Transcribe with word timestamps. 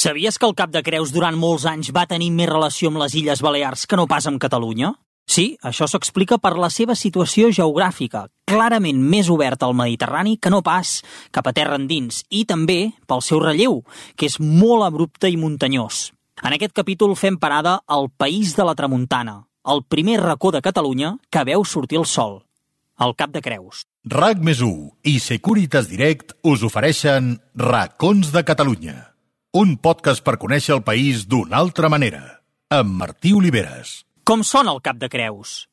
Sabies 0.00 0.38
que 0.38 0.46
el 0.48 0.54
Cap 0.56 0.70
de 0.72 0.80
Creus 0.80 1.10
durant 1.12 1.36
molts 1.36 1.66
anys 1.68 1.90
va 1.92 2.06
tenir 2.08 2.30
més 2.32 2.48
relació 2.48 2.88
amb 2.88 3.02
les 3.02 3.12
Illes 3.20 3.42
Balears 3.44 3.82
que 3.84 3.98
no 4.00 4.06
pas 4.08 4.24
amb 4.30 4.40
Catalunya? 4.40 4.94
Sí, 5.28 5.58
això 5.60 5.84
s'explica 5.92 6.38
per 6.40 6.54
la 6.56 6.70
seva 6.72 6.94
situació 6.96 7.50
geogràfica, 7.52 8.22
clarament 8.48 9.02
més 9.12 9.28
oberta 9.28 9.68
al 9.68 9.76
Mediterrani 9.76 10.38
que 10.40 10.48
no 10.54 10.62
pas 10.64 10.94
cap 11.36 11.50
a 11.50 11.52
terra 11.52 11.76
endins, 11.76 12.22
i 12.30 12.46
també 12.48 12.94
pel 13.04 13.20
seu 13.20 13.42
relleu, 13.44 13.82
que 14.16 14.30
és 14.30 14.38
molt 14.40 14.86
abrupte 14.86 15.28
i 15.28 15.36
muntanyós. 15.36 16.14
En 16.40 16.56
aquest 16.56 16.72
capítol 16.80 17.12
fem 17.12 17.36
parada 17.36 17.82
al 17.84 18.08
País 18.08 18.56
de 18.56 18.64
la 18.64 18.74
Tramuntana, 18.78 19.36
el 19.68 19.84
primer 19.84 20.16
racó 20.22 20.48
de 20.56 20.64
Catalunya 20.64 21.18
que 21.28 21.44
veu 21.44 21.68
sortir 21.68 22.00
el 22.00 22.08
sol, 22.08 22.38
el 23.04 23.12
Cap 23.20 23.36
de 23.36 23.44
Creus. 23.44 23.84
RAC 24.08 24.40
més 24.40 24.64
i 25.04 25.18
Securitas 25.20 25.92
Direct 25.92 26.38
us 26.40 26.64
ofereixen 26.64 27.34
Racons 27.52 28.32
de 28.32 28.46
Catalunya, 28.48 29.09
un 29.52 29.74
podcast 29.82 30.22
per 30.22 30.36
conèixer 30.38 30.76
el 30.76 30.82
país 30.86 31.24
d'una 31.26 31.58
altra 31.58 31.88
manera, 31.90 32.20
amb 32.70 32.94
Martí 33.00 33.32
Oliveres. 33.34 34.04
Com 34.22 34.44
sona 34.46 34.70
el 34.70 34.78
Cap 34.84 35.00
de 35.02 35.08
Creus? 35.10 35.69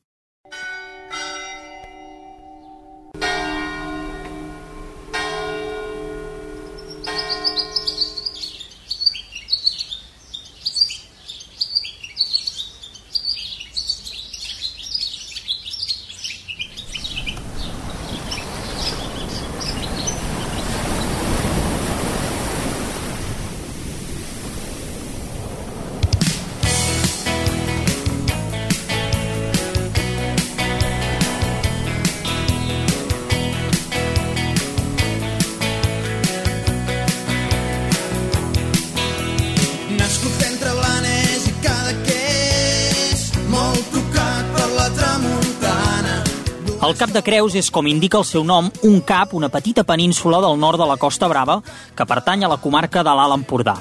El 46.88 46.96
Cap 46.96 47.10
de 47.12 47.20
Creus 47.20 47.52
és, 47.52 47.66
com 47.68 47.84
indica 47.84 48.16
el 48.16 48.24
seu 48.24 48.40
nom, 48.48 48.70
un 48.88 49.02
cap, 49.04 49.34
una 49.36 49.50
petita 49.52 49.82
península 49.84 50.38
del 50.40 50.54
nord 50.56 50.80
de 50.80 50.86
la 50.88 50.94
Costa 50.96 51.26
Brava 51.28 51.58
que 51.92 52.06
pertany 52.08 52.46
a 52.46 52.48
la 52.48 52.56
comarca 52.56 53.02
de 53.04 53.12
l'Alt 53.12 53.34
Empordà. 53.34 53.74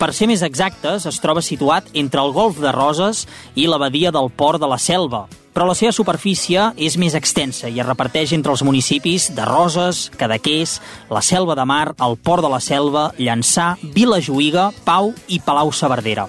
Per 0.00 0.08
ser 0.10 0.26
més 0.26 0.42
exactes, 0.42 1.06
es 1.06 1.20
troba 1.22 1.38
situat 1.38 1.86
entre 2.02 2.18
el 2.18 2.32
Golf 2.34 2.58
de 2.58 2.72
Roses 2.74 3.28
i 3.54 3.68
la 3.70 3.78
badia 3.78 4.10
del 4.10 4.26
Port 4.34 4.58
de 4.58 4.66
la 4.66 4.80
Selva, 4.82 5.28
però 5.54 5.68
la 5.68 5.76
seva 5.78 5.94
superfície 5.94 6.72
és 6.74 6.98
més 6.98 7.14
extensa 7.14 7.70
i 7.70 7.78
es 7.78 7.86
reparteix 7.86 8.34
entre 8.34 8.50
els 8.50 8.66
municipis 8.66 9.28
de 9.38 9.46
Roses, 9.46 10.08
Cadaqués, 10.18 10.80
la 11.14 11.22
Selva 11.22 11.54
de 11.54 11.62
Mar, 11.62 11.94
el 11.94 12.18
Port 12.18 12.42
de 12.42 12.50
la 12.50 12.58
Selva, 12.58 13.12
Llançà, 13.22 13.76
Vila 13.94 14.18
Juïga, 14.18 14.72
Pau 14.82 15.12
i 15.28 15.38
Palau-saverdera. 15.38 16.26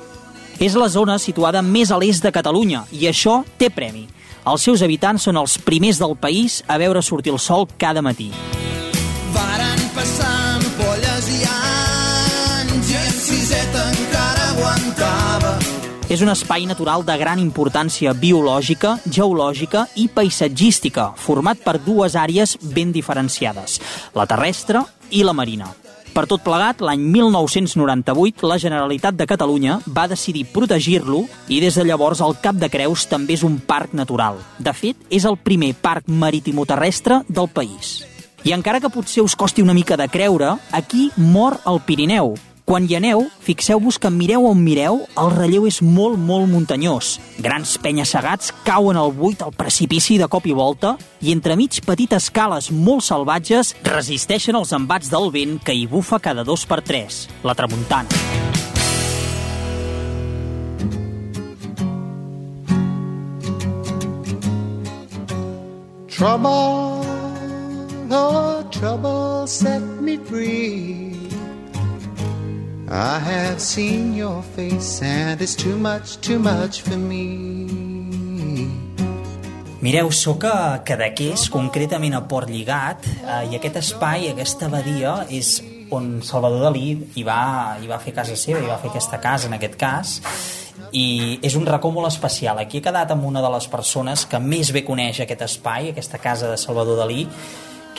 És 0.62 0.78
la 0.78 0.94
zona 0.94 1.18
situada 1.18 1.66
més 1.66 1.90
a 1.90 1.98
l'est 1.98 2.22
de 2.22 2.36
Catalunya 2.38 2.86
i 2.94 3.10
això 3.10 3.42
té 3.58 3.74
premi. 3.74 4.06
Els 4.48 4.64
seus 4.64 4.84
habitants 4.86 5.26
són 5.28 5.38
els 5.40 5.58
primers 5.66 6.00
del 6.00 6.16
país 6.16 6.62
a 6.68 6.78
veure 6.80 7.02
sortir 7.04 7.34
el 7.34 7.40
sol 7.40 7.68
cada 7.78 8.02
matí. 8.06 8.30
Varen 9.36 9.82
passar 9.96 10.32
ampolles 10.56 11.28
i 11.34 11.42
anys 11.50 12.94
i 12.94 12.98
en 13.02 13.12
siseta 13.18 13.84
encara 13.92 14.48
aguantava. 14.54 15.58
És 16.10 16.24
un 16.26 16.32
espai 16.34 16.66
natural 16.66 17.04
de 17.06 17.18
gran 17.22 17.42
importància 17.42 18.16
biològica, 18.18 18.96
geològica 19.06 19.86
i 20.02 20.08
paisatgística, 20.10 21.12
format 21.20 21.62
per 21.62 21.78
dues 21.84 22.16
àrees 22.18 22.56
ben 22.74 22.96
diferenciades, 22.96 23.78
la 24.18 24.26
terrestre 24.26 24.82
i 25.12 25.22
la 25.28 25.38
marina. 25.38 25.70
Per 26.20 26.26
tot 26.28 26.42
plegat, 26.44 26.82
l'any 26.84 27.00
1998, 27.14 28.44
la 28.44 28.58
Generalitat 28.60 29.16
de 29.16 29.24
Catalunya 29.24 29.78
va 29.96 30.04
decidir 30.12 30.42
protegir-lo 30.52 31.22
i 31.48 31.62
des 31.64 31.78
de 31.80 31.86
llavors 31.88 32.20
el 32.20 32.36
Cap 32.44 32.60
de 32.60 32.68
Creus 32.68 33.06
també 33.08 33.38
és 33.38 33.46
un 33.48 33.56
parc 33.64 33.94
natural. 33.96 34.42
De 34.60 34.74
fet, 34.76 35.00
és 35.08 35.24
el 35.24 35.40
primer 35.40 35.72
parc 35.80 36.12
marítimo-terrestre 36.12 37.22
del 37.30 37.48
país. 37.48 38.02
I 38.44 38.52
encara 38.52 38.84
que 38.84 38.92
potser 38.92 39.24
us 39.24 39.38
costi 39.40 39.64
una 39.64 39.78
mica 39.78 39.96
de 39.96 40.10
creure, 40.12 40.58
aquí 40.76 41.08
mor 41.16 41.56
el 41.64 41.80
Pirineu, 41.88 42.34
quan 42.70 42.86
hi 42.86 42.94
aneu, 43.00 43.24
fixeu-vos 43.42 43.98
que 43.98 44.12
mireu 44.14 44.44
on 44.46 44.60
mireu, 44.62 45.00
el 45.18 45.32
relleu 45.34 45.64
és 45.66 45.80
molt, 45.82 46.20
molt 46.22 46.46
muntanyós. 46.52 47.16
Grans 47.42 47.72
penya-segats 47.82 48.52
cauen 48.62 49.00
al 49.00 49.10
buit 49.10 49.42
al 49.42 49.56
precipici 49.58 50.20
de 50.22 50.28
cop 50.30 50.46
i 50.46 50.54
volta 50.54 50.92
i 51.26 51.34
entremig 51.34 51.80
petites 51.88 52.30
cales 52.30 52.70
molt 52.70 53.02
salvatges 53.08 53.74
resisteixen 53.90 54.54
els 54.60 54.76
embats 54.78 55.10
del 55.10 55.32
vent 55.34 55.58
que 55.66 55.74
hi 55.74 55.88
bufa 55.90 56.22
cada 56.22 56.46
dos 56.46 56.68
per 56.70 56.84
tres, 56.86 57.26
la 57.42 57.58
tramuntana. 57.58 58.06
Trouble, 66.20 66.54
oh, 68.14 68.62
trouble 68.70 69.48
set 69.48 69.82
me 70.06 70.20
free. 70.30 71.29
I 72.92 73.20
have 73.20 73.62
seen 73.62 74.16
your 74.16 74.42
face 74.42 75.04
and 75.04 75.40
it's 75.40 75.54
too 75.54 75.78
much, 75.78 76.18
too 76.22 76.40
much 76.40 76.82
for 76.82 76.98
me. 76.98 77.70
Mireu, 79.80 80.10
sóc 80.10 80.44
a 80.50 80.82
Cadaqués, 80.84 81.46
concretament 81.54 82.18
a 82.18 82.24
Port 82.26 82.50
Lligat, 82.50 83.06
eh, 83.06 83.52
i 83.52 83.56
aquest 83.60 83.78
espai, 83.78 84.32
aquesta 84.32 84.66
abadia, 84.66 85.28
és 85.30 85.62
on 85.94 86.24
Salvador 86.26 86.66
Dalí 86.66 86.98
hi 87.14 87.24
va, 87.24 87.78
hi 87.78 87.86
va 87.86 88.02
fer 88.02 88.16
casa 88.18 88.34
seva, 88.34 88.58
hi 88.58 88.68
va 88.68 88.82
fer 88.82 88.90
aquesta 88.90 89.22
casa, 89.22 89.46
en 89.46 89.54
aquest 89.60 89.78
cas, 89.78 90.18
i 90.90 91.38
és 91.46 91.56
un 91.56 91.70
racó 91.70 91.94
molt 91.94 92.10
especial. 92.10 92.58
Aquí 92.58 92.82
he 92.82 92.86
quedat 92.90 93.14
amb 93.14 93.24
una 93.30 93.46
de 93.46 93.54
les 93.54 93.70
persones 93.70 94.26
que 94.26 94.42
més 94.42 94.74
bé 94.74 94.82
coneix 94.82 95.22
aquest 95.22 95.46
espai, 95.46 95.94
aquesta 95.94 96.18
casa 96.18 96.50
de 96.50 96.58
Salvador 96.58 96.98
Dalí, 97.06 97.28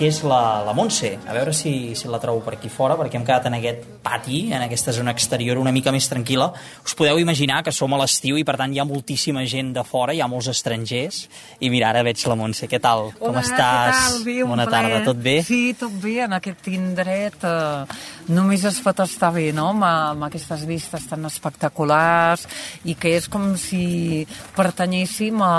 que 0.01 0.09
és 0.09 0.23
la, 0.25 0.63
la 0.65 0.73
Montse. 0.73 1.11
A 1.29 1.35
veure 1.37 1.53
si, 1.53 1.93
si 1.93 2.09
la 2.09 2.17
trobo 2.23 2.41
per 2.41 2.55
aquí 2.57 2.71
fora, 2.73 2.95
perquè 2.97 3.19
hem 3.19 3.25
quedat 3.29 3.51
en 3.51 3.59
aquest 3.59 3.83
pati, 4.01 4.47
en 4.49 4.63
aquesta 4.65 4.95
zona 4.97 5.13
exterior 5.13 5.59
una 5.61 5.75
mica 5.77 5.93
més 5.93 6.07
tranquil·la. 6.09 6.47
Us 6.89 6.95
podeu 6.97 7.19
imaginar 7.21 7.59
que 7.67 7.75
som 7.77 7.93
a 7.93 7.99
l'estiu 8.01 8.39
i 8.41 8.45
per 8.49 8.55
tant 8.57 8.73
hi 8.73 8.81
ha 8.81 8.87
moltíssima 8.89 9.45
gent 9.45 9.75
de 9.77 9.85
fora, 9.85 10.15
hi 10.17 10.23
ha 10.25 10.29
molts 10.31 10.49
estrangers. 10.49 11.27
I 11.61 11.69
mira, 11.69 11.91
ara 11.93 12.05
veig 12.07 12.25
la 12.33 12.37
Montse. 12.41 12.65
Què 12.71 12.81
tal? 12.81 13.11
Com 13.19 13.35
Hola, 13.35 13.43
estàs? 13.45 13.93
Què 13.93 14.07
tal? 14.15 14.25
Bé, 14.25 14.37
Bona 14.49 14.65
plaer. 14.71 14.89
tarda, 14.89 15.03
tot 15.11 15.21
bé? 15.21 15.37
Sí, 15.45 15.61
tot 15.77 15.93
bé, 16.01 16.15
en 16.25 16.39
aquest 16.39 16.71
indret 16.73 17.45
eh, 17.45 18.01
només 18.33 18.65
es 18.73 18.81
pot 18.81 19.05
estar 19.05 19.35
bé, 19.37 19.51
no?, 19.53 19.69
amb, 19.75 19.85
amb 19.85 20.29
aquestes 20.31 20.65
vistes 20.65 21.05
tan 21.13 21.29
espectaculars 21.29 22.47
i 22.89 22.97
que 22.97 23.13
és 23.19 23.29
com 23.29 23.51
si 23.61 24.25
pertanyéssim 24.57 25.45
a, 25.45 25.53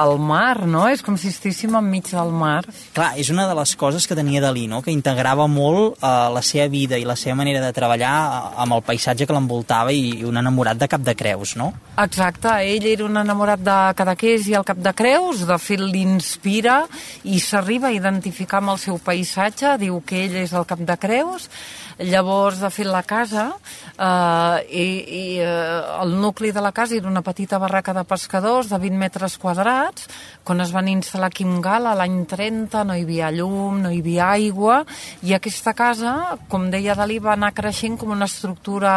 al 0.00 0.16
mar, 0.16 0.64
no? 0.64 0.86
És 0.88 1.04
com 1.04 1.20
si 1.20 1.28
estéssim 1.28 1.76
enmig 1.76 2.08
del 2.08 2.32
mar. 2.32 2.62
Clar, 2.96 3.12
és 3.20 3.28
una 3.28 3.44
de 3.52 3.60
les 3.60 3.76
coses 3.82 4.06
que 4.06 4.14
tenia 4.14 4.40
Dalí, 4.42 4.68
no? 4.70 4.78
que 4.82 4.94
integrava 4.94 5.48
molt 5.50 5.98
eh, 5.98 6.12
la 6.30 6.42
seva 6.46 6.68
vida 6.70 6.98
i 7.00 7.06
la 7.08 7.16
seva 7.18 7.34
manera 7.40 7.62
de 7.64 7.72
treballar 7.74 8.12
eh, 8.22 8.40
amb 8.62 8.78
el 8.78 8.84
paisatge 8.86 9.26
que 9.26 9.34
l'envoltava 9.34 9.94
i, 9.94 10.20
i 10.20 10.28
un 10.28 10.38
enamorat 10.38 10.78
de 10.78 10.90
Cap 10.92 11.02
de 11.02 11.16
Creus, 11.18 11.56
no? 11.58 11.72
Exacte, 11.98 12.54
ell 12.62 12.86
era 12.92 13.06
un 13.08 13.18
enamorat 13.18 13.64
de 13.66 13.78
Cadaqués 13.98 14.46
i 14.48 14.56
el 14.58 14.66
Cap 14.68 14.78
de 14.82 14.94
Creus, 14.94 15.42
de 15.48 15.58
fet 15.58 15.82
l'inspira 15.82 16.82
i 17.26 17.42
s'arriba 17.42 17.90
a 17.90 17.96
identificar 17.96 18.62
amb 18.62 18.76
el 18.76 18.82
seu 18.82 19.02
paisatge, 19.02 19.74
diu 19.82 19.98
que 20.06 20.22
ell 20.28 20.38
és 20.44 20.54
el 20.54 20.68
Cap 20.68 20.86
de 20.86 20.98
Creus, 21.02 21.50
llavors 21.98 22.60
de 22.60 22.70
fet 22.72 22.88
la 22.88 23.02
casa 23.06 23.48
eh, 23.52 24.58
i, 24.68 24.86
i 25.02 25.24
eh, 25.42 26.02
el 26.02 26.14
nucli 26.20 26.52
de 26.52 26.62
la 26.64 26.72
casa 26.72 26.96
era 26.96 27.08
una 27.08 27.22
petita 27.22 27.58
barraca 27.58 27.92
de 27.94 28.04
pescadors 28.04 28.70
de 28.70 28.78
20 28.78 28.98
metres 28.98 29.38
quadrats 29.38 30.08
quan 30.44 30.60
es 30.64 30.72
van 30.72 30.88
instal·lar 30.90 31.30
un 31.42 31.60
gala 31.64 31.94
l'any 31.98 32.24
30 32.28 32.84
no 32.84 32.96
hi 32.96 33.04
havia 33.06 33.30
llum, 33.34 33.71
no 33.80 33.90
hi 33.92 34.00
havia 34.02 34.28
aigua 34.36 34.82
i 35.22 35.34
aquesta 35.36 35.72
casa, 35.74 36.36
com 36.52 36.68
deia 36.72 36.96
Dalí, 36.98 37.18
va 37.22 37.32
anar 37.36 37.52
creixent 37.56 37.96
com 38.00 38.12
una 38.12 38.28
estructura 38.28 38.94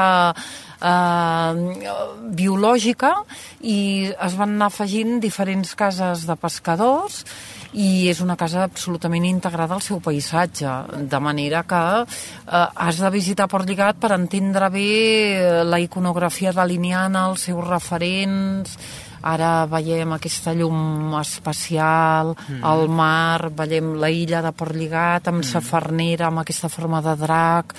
eh, 0.81 1.51
biològica 2.35 3.13
i 3.61 3.79
es 4.11 4.39
van 4.39 4.57
anar 4.57 4.71
afegint 4.71 5.19
diferents 5.23 5.75
cases 5.79 6.25
de 6.27 6.35
pescadors 6.39 7.23
i 7.75 8.07
és 8.07 8.21
una 8.23 8.37
casa 8.39 8.63
absolutament 8.63 9.25
integrada 9.27 9.75
al 9.75 9.83
seu 9.83 9.99
paisatge, 10.03 10.71
de 11.11 11.19
manera 11.19 11.63
que 11.67 11.81
eh, 12.03 12.67
has 12.75 13.01
de 13.03 13.11
visitar 13.11 13.49
Port 13.51 13.67
Lligat 13.67 13.99
per 13.99 14.13
entendre 14.15 14.69
bé 14.71 14.91
eh, 14.91 15.63
la 15.67 15.81
iconografia 15.83 16.55
daliniana, 16.55 17.27
els 17.31 17.49
seus 17.49 17.67
referents, 17.67 18.77
ara 19.25 19.65
veiem 19.69 20.13
aquesta 20.15 20.53
llum 20.53 21.15
espacial, 21.19 22.33
mm. 22.35 22.61
el 22.71 22.85
mar, 22.93 23.49
veiem 23.57 23.95
la 24.01 24.11
illa 24.13 24.43
de 24.45 24.51
Portlligat 24.55 25.31
amb 25.31 25.41
mm. 25.41 25.49
sa 25.49 25.61
farnera, 25.65 26.29
amb 26.29 26.43
aquesta 26.43 26.69
forma 26.69 27.01
de 27.05 27.15
drac, 27.19 27.73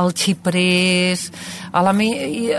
el 0.00 0.12
xiprers, 0.12 1.26
eleme 1.80 2.10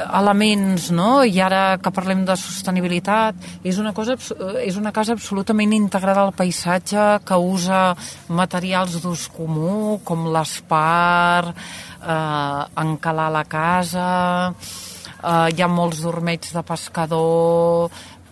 elements, 0.01 0.89
no? 0.95 1.21
I 1.23 1.37
ara 1.43 1.77
que 1.81 1.93
parlem 1.93 2.25
de 2.25 2.37
sostenibilitat, 2.39 3.37
és 3.63 3.77
una, 3.81 3.93
cosa, 3.93 4.17
és 4.63 4.77
una 4.79 4.93
casa 4.95 5.13
absolutament 5.17 5.75
integrada 5.77 6.25
al 6.25 6.35
paisatge 6.35 7.21
que 7.27 7.37
usa 7.37 7.91
materials 8.31 9.01
d'ús 9.03 9.27
comú, 9.35 9.99
com 10.07 10.31
l'espar, 10.33 11.53
eh, 12.01 12.63
encalar 12.81 13.29
la 13.31 13.43
casa, 13.45 14.09
eh, 15.21 15.49
hi 15.53 15.61
ha 15.61 15.69
molts 15.69 16.01
dormeigs 16.05 16.53
de 16.55 16.63
pescador, 16.65 17.91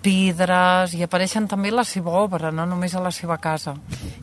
pedres, 0.09 0.95
i 0.97 1.03
apareixen 1.05 1.47
també 1.49 1.71
la 1.73 1.85
seva 1.85 2.15
obra, 2.23 2.51
no 2.51 2.65
només 2.69 2.95
a 2.95 3.03
la 3.03 3.11
seva 3.13 3.37
casa. 3.41 3.75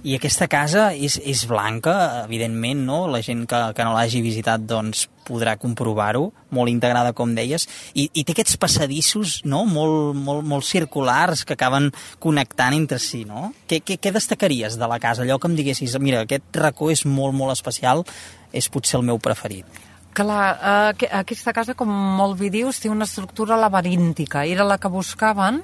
I 0.07 0.17
aquesta 0.17 0.49
casa 0.51 0.89
és, 0.95 1.19
és 1.23 1.45
blanca, 1.49 2.25
evidentment, 2.25 2.83
no? 2.87 3.05
La 3.11 3.23
gent 3.23 3.45
que, 3.51 3.61
que 3.77 3.87
no 3.87 3.95
l'hagi 3.95 4.23
visitat 4.25 4.67
doncs, 4.67 5.07
podrà 5.27 5.57
comprovar-ho, 5.59 6.29
molt 6.55 6.71
integrada, 6.71 7.11
com 7.17 7.35
deies, 7.35 7.67
i, 7.95 8.07
i 8.15 8.23
té 8.23 8.35
aquests 8.35 8.59
passadissos 8.63 9.41
no? 9.49 9.65
molt, 9.67 10.15
molt, 10.15 10.47
molt 10.47 10.67
circulars 10.67 11.43
que 11.47 11.57
acaben 11.57 11.91
connectant 12.23 12.77
entre 12.79 13.01
si, 13.03 13.25
no? 13.27 13.51
Què, 13.67 13.81
què, 13.83 13.99
què 14.03 14.15
destacaries 14.15 14.79
de 14.79 14.91
la 14.91 15.01
casa? 15.03 15.27
Allò 15.27 15.41
que 15.43 15.51
em 15.51 15.59
diguessis, 15.59 15.99
mira, 16.03 16.23
aquest 16.23 16.63
racó 16.63 16.93
és 16.95 17.03
molt, 17.07 17.35
molt 17.35 17.57
especial, 17.57 18.07
és 18.55 18.71
potser 18.71 19.01
el 19.01 19.07
meu 19.11 19.19
preferit. 19.23 19.86
Clar, 20.17 20.95
eh, 20.97 21.09
aquesta 21.13 21.53
casa, 21.53 21.75
com 21.77 21.91
molt 21.93 22.39
bé 22.41 22.49
dius, 22.49 22.79
té 22.81 22.89
una 22.89 23.05
estructura 23.05 23.59
laberíntica. 23.61 24.47
Era 24.49 24.65
la 24.65 24.79
que 24.81 24.89
buscaven 24.89 25.61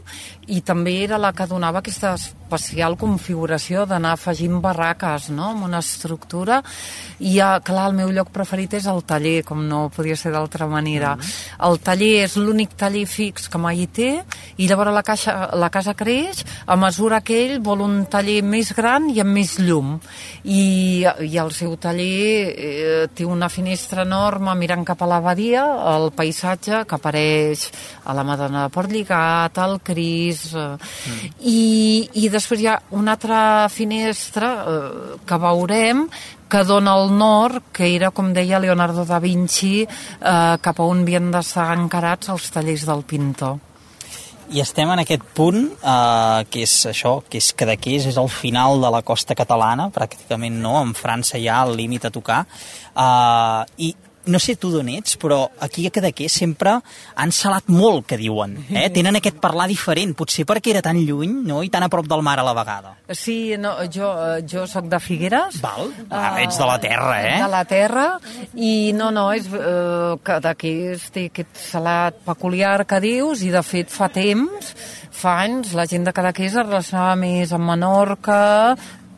i 0.52 0.60
també 0.60 0.98
era 1.06 1.16
la 1.16 1.30
que 1.32 1.46
donava 1.48 1.80
aquesta 1.80 2.12
especial 2.52 2.98
configuració 3.00 3.86
d'anar 3.88 4.12
afegint 4.16 4.58
barraques 4.60 5.30
no? 5.32 5.50
amb 5.52 5.64
una 5.64 5.80
estructura. 5.80 6.60
I, 7.18 7.38
eh, 7.38 7.60
clar, 7.64 7.88
el 7.90 7.96
meu 7.96 8.12
lloc 8.12 8.32
preferit 8.34 8.74
és 8.78 8.86
el 8.90 9.02
taller, 9.08 9.40
com 9.44 9.62
no 9.68 9.86
podia 9.94 10.16
ser 10.16 10.32
d'altra 10.32 10.66
manera. 10.66 11.16
Mm 11.16 11.20
-hmm. 11.20 11.68
El 11.68 11.78
taller 11.80 12.24
és 12.24 12.36
l'únic 12.36 12.76
taller 12.76 13.06
fix 13.06 13.48
que 13.48 13.58
mai 13.58 13.80
hi 13.82 13.86
té 13.86 14.24
i 14.56 14.68
llavors 14.68 14.92
la, 14.92 15.02
caixa, 15.02 15.50
la 15.54 15.70
casa 15.70 15.94
creix 15.94 16.44
a 16.66 16.76
mesura 16.76 17.20
que 17.20 17.34
ell 17.46 17.60
vol 17.60 17.80
un 17.80 18.06
taller 18.06 18.42
més 18.42 18.74
gran 18.74 19.08
i 19.10 19.20
amb 19.20 19.32
més 19.32 19.58
llum. 19.58 20.00
I, 20.44 21.06
i 21.20 21.38
el 21.38 21.52
seu 21.52 21.76
taller 21.76 22.54
eh, 22.56 23.08
té 23.14 23.24
una 23.24 23.48
finestra 23.48 24.02
enorme 24.02 24.54
mirant 24.54 24.84
cap 24.84 25.02
a 25.02 25.06
la 25.06 25.20
badia 25.20 25.64
el 25.96 26.10
paisatge 26.12 26.84
que 26.86 26.94
apareix 26.94 27.70
a 28.04 28.14
la 28.14 28.24
Madonna 28.24 28.64
de 28.64 28.70
Port 28.70 28.90
Lligat, 28.90 29.58
al 29.58 29.80
Cris, 29.80 30.54
eh, 30.54 30.76
mm. 30.76 31.32
i, 31.40 32.08
i 32.14 32.28
després 32.28 32.41
hi 32.50 32.66
ha 32.66 32.78
una 32.98 33.16
altra 33.16 33.68
finestra 33.72 34.52
eh, 34.62 35.18
que 35.26 35.38
veurem 35.38 36.06
que 36.52 36.64
dona 36.68 36.92
al 36.92 37.08
nord, 37.16 37.70
que 37.72 37.86
era, 37.94 38.10
com 38.12 38.32
deia 38.36 38.60
Leonardo 38.60 39.06
da 39.08 39.18
Vinci, 39.22 39.86
eh, 39.86 40.56
cap 40.60 40.80
a 40.80 40.84
on 40.84 41.00
havien 41.06 41.30
d'estar 41.32 41.70
encarats 41.72 42.28
els 42.28 42.50
tallers 42.52 42.84
del 42.84 43.06
pintor. 43.08 43.56
I 44.52 44.60
estem 44.60 44.90
en 44.92 45.00
aquest 45.00 45.24
punt, 45.32 45.62
eh, 45.80 46.44
que 46.52 46.66
és 46.66 46.74
això, 46.90 47.22
que 47.24 47.38
és 47.38 47.52
Cadaqués, 47.56 48.04
és 48.10 48.18
el 48.20 48.28
final 48.28 48.82
de 48.82 48.90
la 48.92 49.00
costa 49.00 49.34
catalana, 49.34 49.88
pràcticament 49.88 50.60
no, 50.60 50.76
en 50.82 50.92
França 50.92 51.40
ha 51.40 51.62
el 51.64 51.76
límit 51.76 52.04
a 52.04 52.10
tocar, 52.10 52.44
eh, 52.44 53.64
i 53.78 53.94
no 54.26 54.38
sé 54.42 54.54
tu 54.60 54.70
d'on 54.72 54.88
ets, 54.92 55.16
però 55.20 55.44
aquí 55.60 55.86
a 55.86 55.92
Cadaqués 55.94 56.34
sempre 56.42 56.76
han 57.16 57.32
salat 57.34 57.68
molt, 57.72 58.06
que 58.06 58.18
diuen. 58.20 58.54
Eh? 58.70 58.88
Tenen 58.94 59.18
aquest 59.18 59.40
parlar 59.42 59.68
diferent, 59.70 60.14
potser 60.18 60.44
perquè 60.48 60.72
era 60.74 60.82
tan 60.84 61.00
lluny 61.02 61.34
no? 61.48 61.62
i 61.64 61.70
tan 61.72 61.86
a 61.86 61.90
prop 61.92 62.06
del 62.10 62.22
mar 62.24 62.38
a 62.38 62.46
la 62.46 62.54
vegada. 62.56 62.94
Sí, 63.10 63.54
no, 63.58 63.74
jo, 63.92 64.12
eh, 64.12 64.44
jo 64.48 64.66
sóc 64.70 64.88
de 64.92 65.00
Figueres. 65.02 65.60
Val, 65.62 65.90
ah, 66.10 66.36
ets 66.42 66.58
de 66.60 66.68
la 66.68 66.78
terra, 66.82 67.12
eh? 67.22 67.36
De 67.42 67.50
la 67.50 67.64
terra, 67.68 68.06
i 68.54 68.92
no, 68.96 69.10
no, 69.14 69.28
és, 69.34 69.48
eh, 69.50 70.16
Cadaqués 70.22 71.10
té 71.14 71.28
aquest 71.30 71.62
salat 71.72 72.22
peculiar 72.26 72.82
que 72.86 73.02
dius, 73.02 73.42
i 73.42 73.50
de 73.54 73.62
fet 73.66 73.90
fa 73.92 74.10
temps, 74.12 74.74
fa 75.12 75.38
anys, 75.44 75.74
la 75.78 75.86
gent 75.90 76.06
de 76.06 76.14
Cadaqués 76.14 76.54
es 76.54 76.66
relacionava 76.66 77.16
més 77.18 77.52
amb 77.54 77.68
Menorca, 77.72 78.40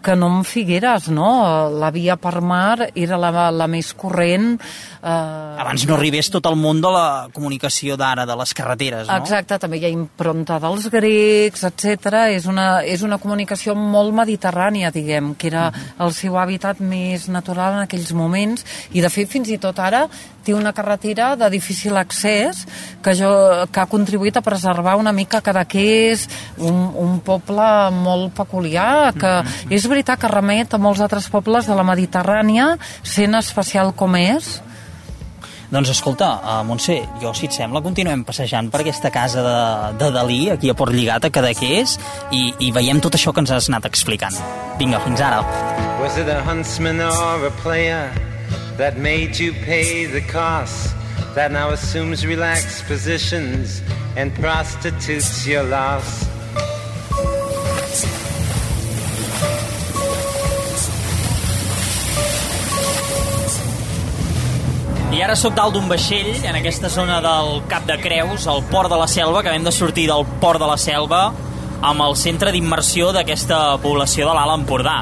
que 0.05 0.15
no 0.19 0.29
amb 0.31 0.47
Figueres, 0.47 1.09
no? 1.09 1.31
La 1.73 1.91
via 1.95 2.19
per 2.21 2.41
mar 2.45 2.91
era 2.93 3.19
la, 3.21 3.49
la 3.51 3.69
més 3.71 3.93
corrent. 3.97 4.53
Eh... 5.01 5.63
Abans 5.65 5.87
no 5.89 5.97
arribés 5.97 6.29
tot 6.33 6.47
el 6.51 6.59
món 6.61 6.83
de 6.85 6.93
la 6.93 7.07
comunicació 7.35 7.97
d'ara, 8.01 8.27
de 8.29 8.37
les 8.41 8.55
carreteres, 8.57 9.09
no? 9.09 9.17
Exacte, 9.17 9.59
també 9.63 9.81
hi 9.81 9.89
ha 9.89 9.95
impronta 9.95 10.61
dels 10.63 10.91
grecs, 10.93 11.65
etc. 11.71 12.29
És, 12.37 12.49
una, 12.51 12.69
és 12.85 13.03
una 13.07 13.19
comunicació 13.23 13.75
molt 13.79 14.15
mediterrània, 14.17 14.93
diguem, 14.95 15.35
que 15.41 15.49
era 15.53 15.71
el 15.99 16.15
seu 16.17 16.39
hàbitat 16.41 16.85
més 16.85 17.29
natural 17.33 17.79
en 17.79 17.89
aquells 17.89 18.13
moments, 18.17 18.69
i 18.93 19.05
de 19.05 19.13
fet 19.13 19.33
fins 19.33 19.51
i 19.51 19.61
tot 19.63 19.81
ara 19.81 20.05
té 20.45 20.53
una 20.55 20.75
carretera 20.77 21.35
de 21.41 21.49
difícil 21.51 21.97
accés 21.97 22.67
que, 23.03 23.15
jo, 23.17 23.31
que 23.73 23.81
ha 23.81 23.89
contribuït 23.91 24.37
a 24.37 24.45
preservar 24.45 24.97
una 25.01 25.13
mica 25.17 25.41
Cadaqués, 25.45 26.27
un, 26.61 26.85
un 27.01 27.19
poble 27.25 27.69
molt 27.97 28.35
peculiar, 28.37 29.15
que 29.15 29.33
mm 29.41 29.47
-hmm. 29.47 29.73
és 29.77 29.89
veritat 29.95 30.21
que 30.21 30.31
remet 30.31 30.75
a 30.75 30.83
molts 30.83 31.03
altres 31.05 31.31
pobles 31.33 31.71
de 31.71 31.79
la 31.79 31.87
Mediterrània, 31.87 32.75
sent 33.03 33.39
especial 33.39 33.95
com 33.97 34.19
és. 34.19 34.59
Doncs 35.75 35.91
escolta, 35.91 36.29
uh, 36.39 36.61
Montse, 36.67 37.01
jo, 37.23 37.33
si 37.35 37.49
et 37.49 37.55
sembla, 37.57 37.81
continuem 37.83 38.23
passejant 38.27 38.69
per 38.71 38.83
aquesta 38.83 39.11
casa 39.11 39.43
de, 39.43 39.55
de 39.99 40.11
Dalí, 40.15 40.39
aquí 40.53 40.71
a 40.71 40.75
Port 40.79 40.95
Lligat, 40.95 41.25
a 41.27 41.31
Cadaqués, 41.35 41.97
i, 42.31 42.43
i 42.63 42.71
veiem 42.75 43.01
tot 43.03 43.17
això 43.17 43.33
que 43.35 43.43
ens 43.43 43.51
has 43.55 43.71
anat 43.73 43.89
explicant. 43.89 44.37
Vinga, 44.79 45.01
fins 45.03 45.25
ara. 45.25 45.41
Was 46.03 46.19
it 46.21 46.29
a 46.29 46.43
huntsman 46.45 47.01
or 47.01 47.47
a 47.49 47.51
player 47.63 48.13
that 48.77 48.99
made 48.99 49.41
you 49.41 49.53
pay 49.65 50.07
the 50.07 50.23
cost 50.31 50.95
that 51.35 51.51
now 51.51 51.71
assumes 51.71 52.27
relaxed 52.27 52.87
positions 52.87 53.81
and 54.17 54.31
prostitutes 54.39 55.47
your 55.49 55.65
loss? 55.65 56.34
Ara 65.25 65.37
sóc 65.41 65.55
dalt 65.57 65.73
d'un 65.73 65.87
vaixell, 65.89 66.27
en 66.45 66.57
aquesta 66.59 66.91
zona 66.93 67.17
del 67.25 67.63
Cap 67.71 67.87
de 67.89 67.95
Creus, 68.03 68.45
al 68.51 68.61
Port 68.69 68.91
de 68.93 68.99
la 69.01 69.07
Selva, 69.09 69.41
que 69.43 69.55
hem 69.57 69.65
de 69.65 69.73
sortir 69.73 70.05
del 70.11 70.27
Port 70.41 70.61
de 70.61 70.67
la 70.69 70.77
Selva 70.77 71.21
amb 71.85 72.03
el 72.05 72.17
centre 72.21 72.53
d'immersió 72.53 73.09
d'aquesta 73.17 73.79
població 73.81 74.29
de 74.29 74.35
l'Alt 74.37 74.59
Empordà. 74.59 74.99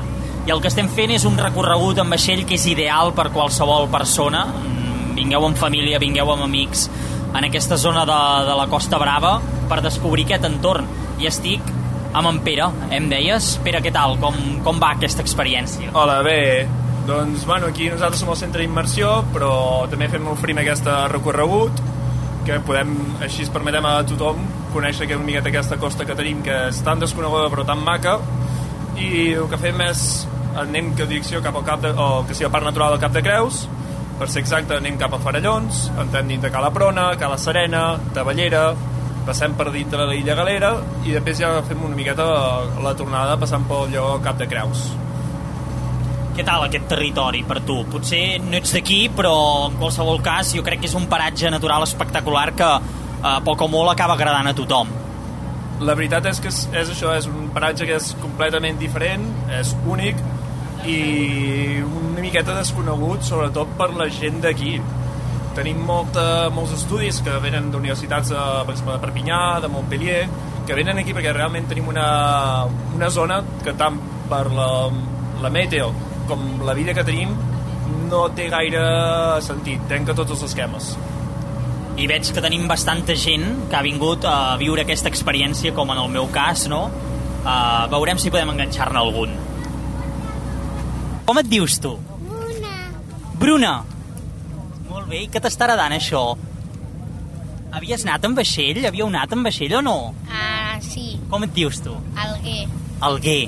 I 0.46 0.54
el 0.54 0.62
que 0.62 0.70
estem 0.70 0.86
fent 0.94 1.10
és 1.16 1.26
un 1.26 1.38
recorregut 1.40 1.98
en 1.98 2.10
vaixell 2.14 2.44
que 2.46 2.54
és 2.54 2.66
ideal 2.70 3.10
per 3.18 3.32
qualsevol 3.34 3.88
persona. 3.90 4.44
Mm, 4.46 5.16
vingueu 5.18 5.46
amb 5.48 5.58
família, 5.58 5.98
vingueu 6.02 6.30
amb 6.30 6.46
amics, 6.46 6.86
en 7.32 7.48
aquesta 7.48 7.76
zona 7.76 8.04
de, 8.06 8.20
de 8.46 8.58
la 8.60 8.68
Costa 8.70 9.02
Brava 9.02 9.40
per 9.70 9.80
descobrir 9.82 10.28
aquest 10.28 10.46
entorn. 10.46 10.86
I 11.18 11.30
estic 11.32 11.74
amb 12.12 12.30
en 12.30 12.38
Pere, 12.46 12.70
em 12.94 13.10
deies? 13.10 13.56
Pere, 13.66 13.82
què 13.82 13.90
tal? 13.90 14.20
Com, 14.22 14.38
com 14.62 14.78
va 14.78 14.94
aquesta 14.94 15.24
experiència? 15.26 15.90
Hola, 15.98 16.20
bé, 16.22 16.68
doncs, 17.06 17.46
bueno, 17.46 17.66
aquí 17.66 17.88
nosaltres 17.90 18.20
som 18.22 18.30
el 18.32 18.38
centre 18.38 18.62
d'immersió, 18.62 19.14
però 19.34 19.52
també 19.90 20.08
fem 20.12 20.26
oferim 20.30 20.60
aquest 20.62 20.86
recorregut, 21.12 21.82
que 22.46 22.58
podem, 22.66 22.94
així 23.22 23.46
es 23.46 23.50
permetem 23.54 23.86
a 23.86 24.00
tothom 24.06 24.42
conèixer 24.72 25.06
una 25.14 25.26
miqueta 25.26 25.50
aquesta 25.52 25.78
costa 25.78 26.06
que 26.08 26.16
tenim, 26.18 26.42
que 26.42 26.68
és 26.70 26.80
tan 26.86 27.02
desconeguda 27.02 27.50
però 27.52 27.66
tan 27.66 27.82
maca, 27.84 28.18
i 28.98 29.32
el 29.34 29.48
que 29.50 29.60
fem 29.60 29.80
és 29.86 30.06
anem 30.58 30.92
que 30.96 31.06
direcció 31.08 31.40
cap 31.44 31.56
al 31.56 31.64
cap 31.64 31.82
de, 31.84 31.92
o 31.96 32.24
que 32.28 32.34
sigui 32.36 32.48
el 32.48 32.54
Parc 32.54 32.66
Natural 32.68 32.94
del 32.94 33.02
Cap 33.02 33.14
de 33.14 33.22
Creus, 33.24 33.66
per 34.18 34.28
ser 34.30 34.42
exacte 34.42 34.76
anem 34.76 34.98
cap 35.00 35.14
a 35.14 35.20
Farallons, 35.22 35.86
entrem 35.98 36.28
dins 36.28 36.42
de 36.42 36.50
Cala 36.52 36.70
Prona, 36.74 37.12
Cala 37.20 37.38
Serena, 37.40 37.84
Tavellera, 38.14 38.66
passem 39.26 39.54
per 39.58 39.70
dintre 39.70 40.02
de 40.02 40.10
l'illa 40.10 40.34
Galera 40.34 40.72
i 41.06 41.14
després 41.14 41.38
ja 41.38 41.52
fem 41.66 41.82
una 41.86 41.94
miqueta 41.94 42.26
la 42.82 42.94
tornada 42.98 43.38
passant 43.38 43.64
pel 43.70 43.90
lloc 43.94 44.22
Cap 44.26 44.38
de 44.40 44.48
Creus. 44.50 44.90
Què 46.32 46.44
tal 46.48 46.62
aquest 46.64 46.86
territori 46.88 47.42
per 47.44 47.58
tu? 47.68 47.74
Potser 47.92 48.38
no 48.40 48.56
ets 48.56 48.70
d'aquí, 48.72 49.02
però 49.12 49.34
en 49.66 49.74
qualsevol 49.76 50.22
cas 50.24 50.54
jo 50.56 50.62
crec 50.64 50.80
que 50.80 50.88
és 50.88 50.94
un 50.96 51.04
paratge 51.10 51.50
natural 51.52 51.84
espectacular 51.84 52.46
que 52.56 52.68
eh, 52.72 53.40
poc 53.44 53.64
o 53.66 53.68
molt 53.68 53.92
acaba 53.92 54.16
agradant 54.16 54.48
a 54.48 54.54
tothom. 54.56 54.94
La 55.84 55.96
veritat 55.98 56.24
és 56.30 56.38
que 56.40 56.48
és, 56.48 56.60
és 56.72 56.92
això, 56.94 57.10
és 57.18 57.26
un 57.28 57.50
paratge 57.52 57.84
que 57.84 57.98
és 57.98 58.14
completament 58.22 58.78
diferent, 58.80 59.26
és 59.58 59.74
únic 59.84 60.22
i 60.88 60.96
una 61.84 62.22
miqueta 62.24 62.54
desconegut, 62.56 63.26
sobretot 63.26 63.74
per 63.76 63.90
la 63.98 64.06
gent 64.08 64.40
d'aquí. 64.46 64.78
Tenim 65.58 65.82
molta, 65.84 66.48
molts 66.54 66.72
estudis 66.78 67.18
que 67.26 67.34
venen 67.44 67.68
d'universitats, 67.74 68.32
de, 68.32 68.46
per 68.64 68.72
exemple, 68.72 68.96
de 68.96 69.02
Perpinyà, 69.02 69.42
de 69.60 69.68
Montpellier, 69.74 70.22
que 70.64 70.78
venen 70.78 71.02
aquí 71.02 71.12
perquè 71.12 71.36
realment 71.36 71.68
tenim 71.68 71.92
una, 71.92 72.06
una 72.96 73.12
zona 73.12 73.42
que 73.66 73.76
tant 73.76 74.00
per 74.32 74.46
la, 74.54 74.70
la 75.44 75.52
meteo 75.52 75.92
com 76.28 76.62
la 76.66 76.74
vida 76.78 76.94
que 76.96 77.04
tenim 77.06 77.32
no 78.10 78.26
té 78.36 78.48
gaire 78.52 78.82
sentit, 79.44 79.80
trenca 79.88 80.14
tots 80.16 80.34
els 80.36 80.44
esquemes. 80.50 80.92
I 82.00 82.08
veig 82.08 82.28
que 82.32 82.42
tenim 82.44 82.66
bastanta 82.68 83.16
gent 83.18 83.44
que 83.70 83.76
ha 83.76 83.84
vingut 83.84 84.24
a 84.28 84.56
viure 84.60 84.84
aquesta 84.84 85.10
experiència, 85.12 85.74
com 85.76 85.92
en 85.92 86.00
el 86.00 86.12
meu 86.12 86.28
cas, 86.32 86.66
no? 86.72 86.86
Uh, 87.42 87.88
veurem 87.92 88.20
si 88.22 88.32
podem 88.32 88.52
enganxar-ne 88.54 89.00
algun. 89.00 89.34
Com 91.26 91.40
et 91.40 91.48
dius 91.50 91.78
tu? 91.82 91.96
Una. 92.28 92.76
Bruna. 93.40 93.74
Molt 94.88 95.08
bé, 95.10 95.24
i 95.24 95.28
què 95.32 95.42
t'està 95.42 95.66
agradant 95.66 95.96
això? 95.96 96.24
Havies 97.72 98.04
anat 98.04 98.24
amb 98.28 98.36
vaixell? 98.36 98.82
Havíeu 98.88 99.08
anat 99.08 99.32
amb 99.32 99.48
vaixell 99.48 99.78
o 99.78 99.84
no? 99.84 99.96
Ah, 100.28 100.76
sí. 100.84 101.16
Com 101.32 101.44
et 101.46 101.54
dius 101.56 101.80
tu? 101.84 101.94
Alguer. 102.20 102.66
Alguer. 103.08 103.40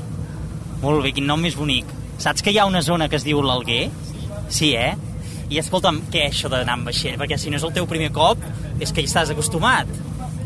Molt 0.80 1.04
bé, 1.04 1.12
quin 1.16 1.28
nom 1.28 1.40
més 1.40 1.56
bonic. 1.56 1.88
Saps 2.18 2.42
que 2.42 2.52
hi 2.54 2.58
ha 2.58 2.66
una 2.66 2.82
zona 2.82 3.08
que 3.08 3.16
es 3.16 3.24
diu 3.26 3.42
l'Alguer? 3.42 3.88
Sí, 4.48 4.72
eh? 4.78 4.94
I 5.50 5.58
escolta'm, 5.60 6.00
què 6.12 6.28
això 6.30 6.48
d'anar 6.52 6.78
amb 6.78 6.88
vaixell? 6.88 7.18
Perquè 7.20 7.36
si 7.38 7.50
no 7.50 7.58
és 7.58 7.64
el 7.66 7.72
teu 7.76 7.86
primer 7.90 8.10
cop, 8.14 8.40
és 8.80 8.92
que 8.92 9.02
hi 9.02 9.08
estàs 9.10 9.30
acostumat. 9.34 9.90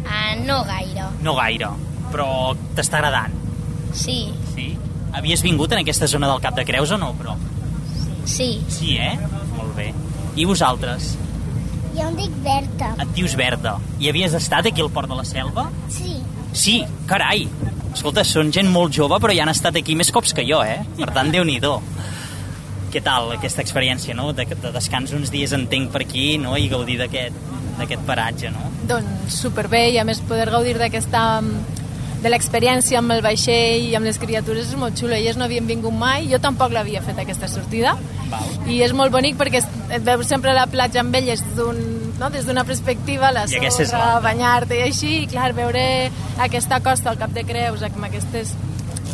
Ah, 0.09 0.35
no 0.45 0.63
gaire. 0.65 1.07
No 1.23 1.35
gaire, 1.37 1.69
però 2.13 2.29
t'està 2.77 2.99
agradant. 3.03 3.35
Sí, 3.95 4.33
Sí? 4.55 4.73
Havies 5.15 5.41
vingut 5.43 5.73
en 5.73 5.81
aquesta 5.81 6.07
zona 6.07 6.29
del 6.29 6.41
Cap 6.45 6.55
de 6.59 6.65
Creus 6.69 6.91
o 6.93 6.99
no, 7.01 7.13
però? 7.17 7.37
sí. 8.29 8.61
Sí, 8.69 8.97
eh? 8.99 9.15
Molt 9.57 9.75
bé. 9.77 9.93
I 10.37 10.45
vosaltres? 10.45 11.15
Jo 11.97 12.09
em 12.11 12.17
dic 12.19 12.35
Berta. 12.45 12.91
Et 13.03 13.15
dius 13.17 13.35
Verda. 13.37 13.79
I 13.99 14.11
havies 14.11 14.35
estat 14.37 14.67
aquí 14.69 14.83
al 14.85 14.91
Port 14.91 15.09
de 15.09 15.17
la 15.17 15.25
Selva? 15.25 15.71
Sí. 15.89 16.19
Sí, 16.53 16.85
carai! 17.07 17.49
Escolta, 17.99 18.23
són 18.23 18.53
gent 18.55 18.69
molt 18.71 18.95
jove, 18.95 19.17
però 19.19 19.35
ja 19.35 19.43
han 19.43 19.51
estat 19.51 19.75
aquí 19.81 19.97
més 19.99 20.13
cops 20.15 20.31
que 20.37 20.45
jo, 20.47 20.61
eh? 20.63 20.85
Per 21.01 21.09
tant, 21.11 21.33
déu 21.35 21.43
nhi 21.43 21.59
Què 22.93 23.03
tal 23.05 23.33
aquesta 23.35 23.61
experiència, 23.61 24.15
no? 24.15 24.31
De, 24.33 24.47
de 24.47 24.71
descans 24.73 25.11
uns 25.13 25.33
dies 25.35 25.51
entenc 25.53 25.91
per 25.93 26.05
aquí, 26.07 26.39
no? 26.39 26.55
I 26.57 26.71
gaudir 26.71 26.95
d'aquest 27.03 28.07
paratge, 28.07 28.53
no? 28.55 28.71
Doncs 28.89 29.35
superbé 29.43 29.91
i 29.91 29.99
a 29.99 30.05
més 30.07 30.23
poder 30.25 30.47
gaudir 30.55 30.79
d'aquesta 30.79 31.43
de 32.23 32.31
l'experiència 32.31 33.03
amb 33.03 33.13
el 33.17 33.21
vaixell 33.23 33.91
i 33.91 33.93
amb 33.99 34.07
les 34.07 34.19
criatures 34.23 34.71
és 34.71 34.79
molt 34.79 34.97
xulo. 34.99 35.19
Elles 35.19 35.37
no 35.37 35.45
havien 35.45 35.67
vingut 35.67 35.93
mai, 35.93 36.31
jo 36.31 36.39
tampoc 36.39 36.73
l'havia 36.73 37.03
fet 37.03 37.19
aquesta 37.19 37.51
sortida 37.51 37.97
Val. 38.31 38.49
i 38.71 38.81
és 38.87 38.95
molt 38.95 39.13
bonic 39.13 39.37
perquè 39.39 39.61
et 39.91 40.03
veus 40.07 40.27
sempre 40.31 40.55
a 40.55 40.61
la 40.63 40.67
platja 40.71 41.03
amb 41.03 41.15
elles 41.19 41.43
d'un- 41.59 41.98
no? 42.19 42.31
des 42.31 42.47
d'una 42.47 42.65
perspectiva, 42.65 43.33
la 43.33 43.47
sorra, 43.49 44.19
banyar-te 44.25 44.79
i 44.79 44.83
així, 44.89 45.13
i 45.23 45.29
clar, 45.31 45.53
veure 45.57 45.83
aquesta 46.45 46.81
costa, 46.85 47.13
al 47.13 47.19
Cap 47.21 47.33
de 47.35 47.45
Creus, 47.49 47.83
amb 47.87 48.05
aquestes 48.11 48.55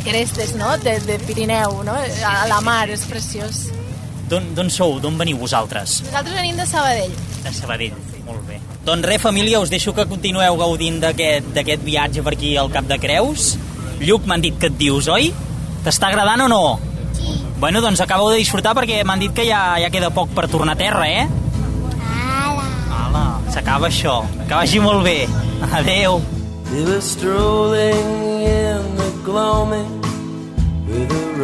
crestes 0.05 0.55
no? 0.57 0.75
de, 0.85 0.99
de 1.07 1.19
Pirineu, 1.27 1.83
no? 1.87 1.95
a 1.95 2.35
la 2.51 2.61
mar, 2.65 2.89
és 2.93 3.07
preciós. 3.09 3.67
D'on 4.29 4.55
d'on 4.57 4.71
sou? 4.73 4.99
D'on 5.05 5.19
veniu 5.21 5.37
vosaltres? 5.41 6.01
Nosaltres 6.07 6.37
venim 6.39 6.57
de 6.57 6.67
Sabadell. 6.69 7.13
De 7.45 7.53
Sabadell. 7.53 7.99
Molt 8.25 8.47
bé. 8.49 8.59
Doncs 8.85 9.07
res, 9.09 9.21
família, 9.21 9.61
us 9.61 9.73
deixo 9.73 9.93
que 9.97 10.07
continueu 10.09 10.57
gaudint 10.61 10.97
d'aquest 11.03 11.51
d'aquest 11.57 11.85
viatge 11.85 12.25
per 12.25 12.33
aquí 12.37 12.55
al 12.57 12.73
Cap 12.73 12.89
de 12.89 12.99
Creus. 13.01 13.55
Lluc, 14.01 14.25
m'han 14.29 14.45
dit 14.45 14.57
que 14.61 14.73
et 14.73 14.81
dius, 14.81 15.09
oi? 15.13 15.31
T'està 15.85 16.09
agradant 16.09 16.47
o 16.47 16.49
no? 16.49 16.65
Sí. 17.17 17.37
Bueno, 17.61 17.85
doncs 17.85 18.01
acabeu 18.01 18.33
de 18.33 18.41
disfrutar 18.41 18.73
perquè 18.77 19.03
m'han 19.05 19.21
dit 19.21 19.33
que 19.37 19.45
ja, 19.45 19.77
ja 19.81 19.93
queda 19.93 20.13
poc 20.13 20.33
per 20.37 20.49
tornar 20.53 20.75
a 20.75 20.81
terra, 20.81 21.05
eh? 21.09 21.44
S'acaba 23.55 23.87
això. 23.87 24.25
Que 24.49 24.55
vagi 24.57 24.81
molt 24.83 25.05
bé. 25.07 25.29
Adeu. 25.79 26.19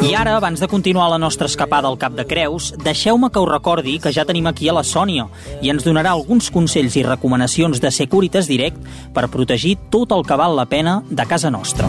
I 0.00 0.14
ara, 0.18 0.32
abans 0.34 0.58
de 0.58 0.66
continuar 0.66 1.06
la 1.12 1.20
nostra 1.22 1.46
escapada 1.46 1.86
al 1.86 1.98
Cap 2.02 2.16
de 2.18 2.24
Creus, 2.26 2.72
deixeu-me 2.82 3.30
que 3.30 3.38
us 3.38 3.48
recordi 3.48 4.00
que 4.02 4.10
ja 4.10 4.24
tenim 4.26 4.48
aquí 4.50 4.66
a 4.68 4.74
la 4.74 4.82
Sònia 4.82 5.28
i 5.62 5.70
ens 5.70 5.86
donarà 5.86 6.16
alguns 6.16 6.50
consells 6.50 6.96
i 6.98 7.04
recomanacions 7.06 7.78
de 7.78 7.92
Securitas 7.94 8.48
Direct 8.50 8.80
per 9.14 9.28
protegir 9.30 9.76
tot 9.94 10.10
el 10.10 10.26
que 10.26 10.38
val 10.40 10.56
la 10.58 10.66
pena 10.66 11.04
de 11.06 11.26
casa 11.30 11.50
nostra. 11.50 11.86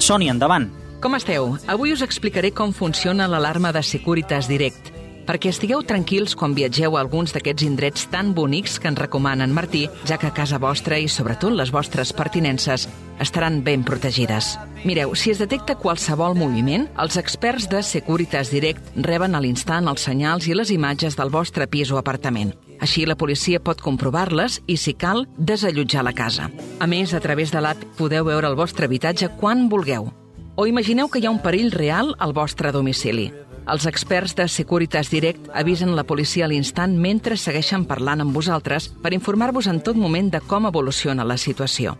Sònia, 0.00 0.32
endavant. 0.32 0.83
Com 1.04 1.18
esteu? 1.18 1.50
Avui 1.68 1.90
us 1.92 2.00
explicaré 2.00 2.48
com 2.56 2.70
funciona 2.72 3.26
l'alarma 3.28 3.74
de 3.76 3.82
Securitas 3.84 4.46
Direct, 4.48 4.86
perquè 5.28 5.50
estigueu 5.52 5.82
tranquils 5.84 6.32
quan 6.32 6.54
viatgeu 6.56 6.96
a 6.96 7.02
alguns 7.02 7.34
d'aquests 7.36 7.66
indrets 7.66 8.06
tan 8.08 8.30
bonics 8.32 8.78
que 8.80 8.88
ens 8.88 9.02
recomana 9.02 9.44
en 9.44 9.52
Martí, 9.52 9.82
ja 10.08 10.16
que 10.16 10.32
casa 10.32 10.56
vostra 10.56 10.96
i 10.96 11.10
sobretot 11.12 11.52
les 11.52 11.74
vostres 11.76 12.14
pertinences 12.16 12.88
estaran 13.20 13.60
ben 13.68 13.84
protegides. 13.84 14.54
Mireu, 14.88 15.12
si 15.12 15.34
es 15.34 15.44
detecta 15.44 15.76
qualsevol 15.76 16.38
moviment, 16.40 16.88
els 16.96 17.20
experts 17.20 17.68
de 17.68 17.84
Securitas 17.84 18.48
Direct 18.48 18.96
reben 18.96 19.36
a 19.36 19.44
l'instant 19.44 19.92
els 19.92 20.08
senyals 20.08 20.48
i 20.48 20.56
les 20.56 20.72
imatges 20.72 21.20
del 21.20 21.28
vostre 21.28 21.68
pis 21.68 21.92
o 21.92 22.00
apartament. 22.00 22.56
Així 22.80 23.04
la 23.04 23.20
policia 23.20 23.60
pot 23.60 23.84
comprovar-les 23.84 24.62
i, 24.64 24.80
si 24.80 24.96
cal, 24.96 25.26
desallotjar 25.36 26.08
la 26.08 26.16
casa. 26.16 26.48
A 26.80 26.88
més, 26.88 27.12
a 27.12 27.20
través 27.20 27.52
de 27.52 27.60
l'app 27.60 27.90
podeu 28.00 28.24
veure 28.32 28.48
el 28.48 28.56
vostre 28.56 28.88
habitatge 28.88 29.34
quan 29.36 29.68
vulgueu. 29.68 30.14
O 30.56 30.66
imagineu 30.66 31.08
que 31.10 31.18
hi 31.18 31.26
ha 31.26 31.32
un 31.34 31.40
perill 31.42 31.72
real 31.74 32.14
al 32.22 32.32
vostre 32.32 32.70
domicili. 32.70 33.32
Els 33.66 33.86
experts 33.90 34.36
de 34.38 34.44
Securitas 34.46 35.08
Direct 35.10 35.48
avisen 35.52 35.96
la 35.96 36.04
policia 36.06 36.44
a 36.44 36.48
l'instant 36.52 36.94
mentre 37.00 37.38
segueixen 37.40 37.86
parlant 37.90 38.22
amb 38.22 38.36
vosaltres 38.36 38.86
per 39.02 39.14
informar-vos 39.16 39.66
en 39.66 39.80
tot 39.82 39.98
moment 39.98 40.28
de 40.30 40.40
com 40.44 40.68
evoluciona 40.68 41.24
la 41.26 41.38
situació. 41.40 41.96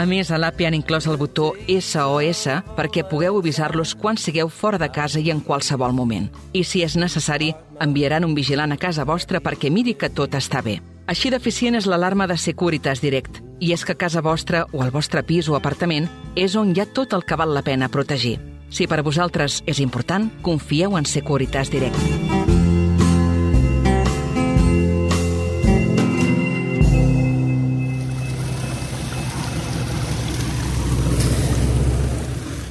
A 0.00 0.06
més, 0.08 0.30
a 0.30 0.38
l'app 0.40 0.62
hi 0.62 0.68
han 0.68 0.78
inclòs 0.78 1.10
el 1.10 1.18
botó 1.20 1.50
SOS 1.66 2.46
perquè 2.78 3.04
pugueu 3.04 3.36
avisar-los 3.36 3.92
quan 4.00 4.16
sigueu 4.16 4.48
fora 4.48 4.78
de 4.80 4.88
casa 4.88 5.20
i 5.20 5.28
en 5.34 5.44
qualsevol 5.44 5.92
moment. 5.92 6.30
I 6.54 6.64
si 6.64 6.80
és 6.86 6.96
necessari, 6.96 7.52
enviaran 7.84 8.24
un 8.24 8.32
vigilant 8.38 8.72
a 8.72 8.80
casa 8.80 9.04
vostra 9.04 9.42
perquè 9.44 9.68
miri 9.68 9.98
que 9.98 10.08
tot 10.08 10.38
està 10.38 10.64
bé. 10.64 10.78
Així 11.10 11.28
d'eficient 11.28 11.76
és 11.76 11.90
l'alarma 11.90 12.30
de 12.30 12.38
Securitas 12.38 13.04
Direct. 13.04 13.42
I 13.60 13.74
és 13.74 13.82
que 13.84 13.92
casa 13.92 14.22
vostra 14.24 14.64
o 14.72 14.80
el 14.80 14.90
vostre 14.90 15.20
pis 15.20 15.44
o 15.52 15.54
apartament 15.58 16.06
és 16.32 16.54
on 16.56 16.70
hi 16.72 16.80
ha 16.80 16.86
tot 16.88 17.12
el 17.12 17.26
que 17.28 17.36
val 17.36 17.52
la 17.52 17.60
pena 17.60 17.90
protegir. 17.92 18.38
Si 18.72 18.86
per 18.88 19.02
vosaltres 19.04 19.58
és 19.68 19.82
important, 19.84 20.30
confieu 20.40 20.96
en 20.96 21.04
Securitas 21.04 21.68
Direct. 21.68 21.98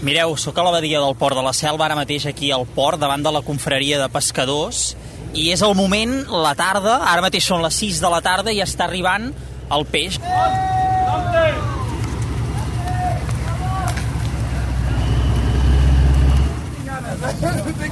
Mireu, 0.02 0.34
sóc 0.42 0.58
a 0.58 0.66
la 0.66 0.74
badia 0.74 1.04
del 1.04 1.14
Port 1.20 1.38
de 1.38 1.46
la 1.46 1.54
Selva, 1.54 1.86
ara 1.86 2.00
mateix 2.00 2.26
aquí 2.26 2.50
al 2.50 2.66
port, 2.66 2.98
davant 2.98 3.22
de 3.22 3.36
la 3.36 3.44
confraria 3.46 4.00
de 4.02 4.10
pescadors, 4.10 4.96
i 5.38 5.52
és 5.54 5.62
el 5.62 5.78
moment, 5.78 6.24
la 6.34 6.56
tarda, 6.58 7.04
ara 7.12 7.22
mateix 7.22 7.46
són 7.46 7.62
les 7.62 7.78
6 7.78 8.02
de 8.02 8.10
la 8.10 8.24
tarda 8.26 8.50
i 8.50 8.64
està 8.66 8.88
arribant 8.90 9.30
el 9.70 9.86
peix. 9.86 10.18
Tinc 10.18 10.79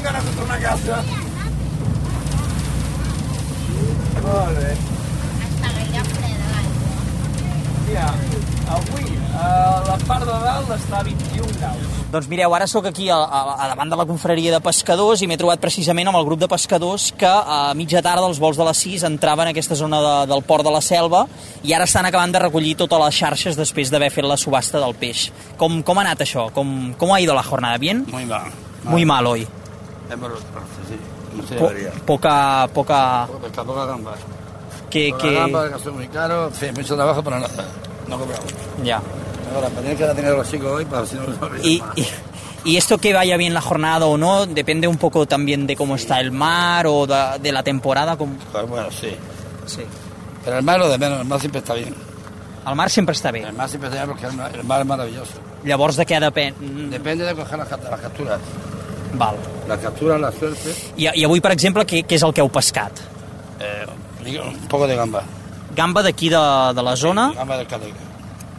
ganes 0.07 0.23
de 0.25 0.31
tornar 0.31 0.55
a 0.55 0.59
casa. 0.61 0.97
Molt 4.23 4.59
bé. 4.59 4.69
Està 5.47 5.71
gaire 5.77 6.03
freda 6.11 6.51
l'aigua. 6.53 6.93
Ja, 7.89 8.07
avui 8.77 9.17
a 9.41 9.49
la 9.89 9.97
part 10.07 10.25
de 10.29 10.37
dalt 10.45 10.66
està 10.77 10.99
a 11.01 11.03
21 11.03 11.47
graus. 11.59 11.95
Doncs 12.11 12.27
mireu, 12.31 12.53
ara 12.55 12.67
sóc 12.71 12.85
aquí 12.87 13.09
a, 13.11 13.17
a, 13.17 13.41
a 13.65 13.67
davant 13.73 13.89
de 13.91 13.97
la 13.99 14.05
confraria 14.07 14.53
de 14.53 14.59
pescadors 14.63 15.21
i 15.21 15.27
m'he 15.27 15.37
trobat 15.37 15.59
precisament 15.59 16.07
amb 16.07 16.19
el 16.21 16.25
grup 16.29 16.39
de 16.39 16.47
pescadors 16.47 17.09
que 17.17 17.27
a 17.27 17.73
mitja 17.75 18.01
tarda, 18.05 18.23
als 18.29 18.39
vols 18.39 18.55
de 18.57 18.63
les 18.67 18.77
6, 18.85 19.03
entraven 19.09 19.47
en 19.49 19.51
aquesta 19.55 19.75
zona 19.75 19.99
de, 20.05 20.13
del 20.31 20.43
port 20.47 20.63
de 20.63 20.71
la 20.71 20.81
selva 20.81 21.25
i 21.67 21.73
ara 21.75 21.83
estan 21.89 22.05
acabant 22.07 22.31
de 22.31 22.39
recollir 22.45 22.75
totes 22.79 23.01
les 23.03 23.19
xarxes 23.19 23.59
després 23.59 23.91
d'haver 23.91 24.09
fet 24.15 24.25
la 24.25 24.37
subhasta 24.39 24.79
del 24.79 24.95
peix. 24.95 25.27
Com, 25.59 25.81
com 25.83 25.99
ha 25.99 26.05
anat 26.07 26.23
això? 26.23 26.47
Com, 26.55 26.93
com 26.97 27.11
ha 27.13 27.19
ido 27.21 27.35
la 27.35 27.43
jornada? 27.43 27.77
¿Bien? 27.77 28.05
Muy 28.11 28.25
mal. 28.25 28.47
Muy 28.85 29.03
mal 29.05 29.27
hoy. 29.27 29.47
Hemos 30.09 30.31
sí. 30.87 30.95
No 31.35 31.43
se 31.45 31.55
Po- 31.55 31.67
debería. 31.67 31.91
poca, 32.05 32.67
poca... 32.73 33.27
Poca, 33.27 33.63
poca 33.63 33.85
gamba. 33.85 34.13
Que, 34.89 35.09
Poca 35.11 35.21
que... 35.23 35.33
gamba, 35.35 35.69
que 35.69 35.79
son 35.83 35.95
muy 35.95 36.07
caro. 36.07 36.47
En 36.47 36.53
fin, 36.53 36.71
mucho 36.73 36.95
trabajo, 36.95 37.21
pero 37.21 37.39
nada. 37.41 37.65
No 38.07 38.17
cobramos. 38.17 38.47
Ya. 38.83 39.01
Ahora, 39.53 39.69
tener 39.69 39.95
que 39.97 40.03
dar 40.05 40.15
dinero 40.15 40.35
a 40.35 40.37
los 40.39 40.49
chicos 40.51 40.71
hoy, 40.71 40.85
para 40.85 41.05
si 41.05 41.15
no 41.15 41.23
olvidan 41.23 41.51
Y, 41.63 41.81
y, 41.95 42.05
y 42.65 42.77
esto 42.77 42.97
que 42.97 43.13
vaya 43.13 43.37
bien 43.37 43.53
la 43.53 43.61
jornada 43.61 44.05
o 44.05 44.17
no, 44.17 44.45
depende 44.45 44.87
un 44.87 44.97
poco 44.97 45.25
también 45.25 45.65
de 45.67 45.75
cómo 45.75 45.95
está 45.95 46.19
el 46.19 46.31
mar 46.31 46.85
o 46.87 47.07
de, 47.07 47.39
de 47.41 47.51
la 47.51 47.63
temporada. 47.63 48.17
Com... 48.17 48.35
Pues 48.51 48.67
bueno, 48.67 48.89
sí. 48.91 49.09
Sí. 49.65 49.81
Pero 50.43 50.57
el 50.57 50.63
mar 50.63 50.79
lo 50.79 50.89
de 50.89 50.97
menos, 50.97 51.19
el 51.21 51.25
mar 51.25 51.39
siempre 51.39 51.59
está 51.59 51.73
bien. 51.73 51.93
El 52.67 52.75
mar 52.75 52.89
sempre 52.89 53.15
està 53.15 53.31
bé. 53.31 53.43
El 53.47 53.53
mar 53.53 53.69
siempre 53.69 53.87
está 53.89 54.03
bien 54.03 54.09
porque 54.13 54.25
el 54.27 54.33
mar, 54.33 54.51
el 54.53 54.63
mar 54.65 54.81
es 54.81 54.85
maravilloso. 54.87 55.33
Llavors 55.63 55.95
de 55.95 56.05
què 56.05 56.19
depèn? 56.19 56.53
Depende 56.91 57.23
de 57.23 57.33
coger 57.35 57.57
las, 57.59 57.67
cap- 57.69 57.83
las 57.89 57.99
capturas. 58.01 58.39
Val. 59.13 59.37
Las 59.69 59.79
capturas, 59.79 60.19
la 60.19 60.31
suerte, 60.31 60.75
I, 60.97 61.07
I 61.15 61.23
avui, 61.23 61.39
per 61.39 61.53
exemple, 61.55 61.85
què, 61.87 62.03
què 62.05 62.15
és 62.19 62.23
el 62.27 62.33
que 62.35 62.43
heu 62.43 62.49
pescat? 62.51 62.91
eh, 63.63 63.85
un 64.27 64.67
poco 64.67 64.85
de 64.85 64.95
gamba. 64.97 65.23
Gamba 65.75 66.03
d'aquí 66.03 66.27
de, 66.29 66.41
de 66.75 66.83
la 66.83 66.95
zona? 66.97 67.31
Gamba 67.33 67.57
del 67.57 67.67
Cádiz. 67.67 67.93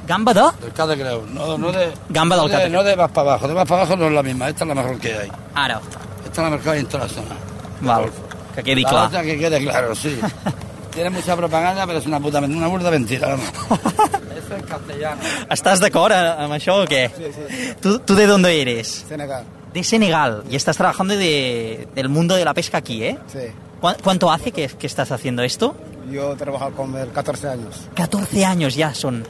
Gamba 0.09 0.33
de? 0.35 0.41
Del 0.63 0.73
Cádiz, 0.73 0.97
creo. 0.97 1.25
No, 1.33 1.59
no 1.59 1.71
de, 1.71 1.93
Gamba 2.09 2.37
del 2.37 2.51
no 2.51 2.59
de, 2.59 2.69
no 2.71 2.83
de 2.83 2.97
más 2.97 3.11
para 3.11 3.31
abajo. 3.33 3.47
De 3.49 3.55
más 3.55 3.69
para 3.69 3.83
abajo 3.83 3.97
no 3.97 4.07
es 4.07 4.13
la 4.13 4.23
misma. 4.23 4.49
Esta 4.49 4.65
es 4.65 4.69
la 4.69 4.75
mejor 4.75 4.99
que 4.99 5.13
hay. 5.15 5.31
Ara. 5.55 5.81
Está 6.25 6.41
en 6.41 6.47
el 6.47 6.53
mercado 6.55 6.77
y 6.77 6.79
en 6.81 6.87
toda 6.87 7.05
la 7.05 7.11
zona. 7.11 7.37
Val, 7.83 8.11
que 8.55 8.63
quedi 8.63 8.83
la 8.83 8.89
clar. 8.89 9.07
otra 9.09 9.23
que 9.23 9.39
quede 9.39 9.61
claro, 9.63 9.95
sí. 9.95 10.19
Tiene 10.93 11.11
mucha 11.11 11.37
propaganda, 11.37 11.87
pero 11.87 11.99
es 12.01 12.07
una 12.07 12.19
puta 12.19 12.39
una 12.41 12.67
burda 12.67 12.91
mentira, 12.91 13.29
vamos. 13.29 13.47
Eso 14.39 14.57
es 14.57 14.63
castellano. 14.65 15.21
Estàs 15.51 15.79
d'acord 15.83 16.11
eh, 16.17 16.31
amb 16.43 16.55
això 16.57 16.79
o 16.83 16.87
què? 16.89 17.05
Sí, 17.15 17.29
sí. 17.37 17.75
¿Tú, 17.83 17.99
¿Tú 18.01 18.15
de 18.17 18.27
dónde 18.27 18.51
eres? 18.61 19.05
Senegal, 19.07 19.45
De 19.75 19.85
Senegal. 19.85 20.43
Y 20.51 20.57
estás 20.57 20.77
trabajando 20.77 21.15
de, 21.17 21.87
del 21.95 22.09
mundo 22.09 22.35
de 22.35 22.45
la 22.45 22.55
pesca 22.55 22.79
aquí, 22.79 23.05
¿eh? 23.05 23.19
sí. 23.31 23.53
¿Cuá- 23.81 23.97
¿Cuánto 24.03 24.33
hace 24.33 24.51
que, 24.51 24.67
que 24.69 24.87
estás 24.89 25.13
haciendo 25.13 25.43
esto? 25.43 25.77
Yo 26.11 26.35
trabajo 26.35 26.71
con 26.73 26.97
él 26.97 27.11
14 27.13 27.49
años. 27.49 27.89
14 27.95 28.45
años 28.47 28.75
ya 28.75 28.93
son. 28.95 29.25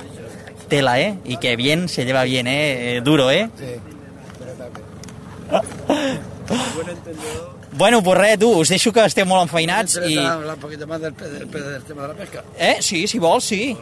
Tela, 0.69 1.01
¿eh? 1.01 1.19
Y 1.25 1.39
que 1.39 1.57
bien, 1.57 1.89
se 1.89 2.05
lleva 2.05 2.25
bien, 2.25 2.47
¿eh? 2.47 2.97
Eh, 2.97 3.01
Duro, 3.01 3.31
¿eh? 3.31 3.51
Sí. 3.59 3.65
Bueno, 7.79 8.03
pues 8.03 8.19
res, 8.19 8.39
tu, 8.41 8.51
us 8.59 8.71
deixo 8.73 8.91
que 8.91 9.05
esteu 9.07 9.27
molt 9.29 9.45
enfeinats 9.45 10.01
¿Te 10.01 10.09
i... 10.11 10.17
hablar 10.19 10.57
un 10.57 10.61
poquito 10.61 10.87
más 10.89 11.01
del, 11.01 11.15
del, 11.15 11.51
del 11.51 11.83
tema 11.85 12.03
de 12.03 12.09
la 12.09 12.15
pesca? 12.15 12.43
Eh? 12.59 12.79
Sí, 12.81 13.07
si 13.07 13.21
vols, 13.21 13.45
sí. 13.45 13.77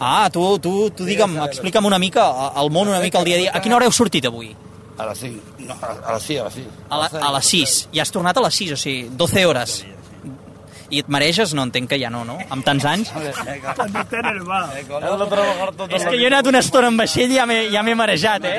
Ah, 0.00 0.28
tu, 0.32 0.58
tu, 0.58 0.90
tu 0.90 1.04
digue'm, 1.04 1.36
explica'm 1.44 1.86
una 1.86 2.00
mica 2.00 2.24
el 2.56 2.70
món, 2.74 2.88
una 2.88 2.98
mica 2.98 3.20
el 3.20 3.24
dia 3.24 3.36
a 3.36 3.38
dia. 3.38 3.52
A 3.54 3.62
quina 3.62 3.76
hora 3.76 3.86
heu 3.86 3.94
sortit 3.94 4.26
avui? 4.26 4.50
A 4.98 5.06
las 5.06 5.18
5. 5.18 5.40
No, 5.68 5.76
a, 5.82 6.12
las 6.12 6.22
6, 6.22 6.40
a 6.40 6.44
las 6.44 6.54
6. 6.54 6.66
A, 6.88 6.98
la, 6.98 7.06
a 7.28 7.32
les 7.36 7.46
6. 7.52 7.76
Ja 7.94 8.02
has 8.02 8.10
tornat 8.10 8.36
a 8.40 8.42
les 8.46 8.54
6, 8.54 8.72
o 8.72 8.76
sigui, 8.80 9.10
12 9.12 9.46
hores. 9.46 9.76
I 10.90 11.00
et 11.02 11.08
mareges? 11.10 11.52
No, 11.56 11.64
entenc 11.66 11.88
que 11.90 11.98
ja 11.98 12.10
no, 12.12 12.22
no? 12.24 12.36
Amb 12.50 12.64
tants 12.66 12.84
anys? 12.86 13.10
Bar. 14.46 14.68
És 15.96 16.04
que 16.06 16.14
jo 16.14 16.24
he 16.24 16.30
anat 16.30 16.46
una 16.46 16.60
estona 16.62 16.90
en 16.92 16.98
vaixell 17.00 17.32
i 17.32 17.38
ja 17.40 17.46
m'he 17.48 17.68
ja 17.72 17.82
marejat, 17.82 18.44
eh? 18.46 18.56